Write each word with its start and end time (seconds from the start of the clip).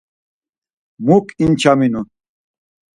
Muk 1.05 1.27
inçaminu. 1.43 2.01